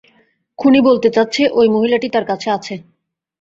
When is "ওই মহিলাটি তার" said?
1.51-2.25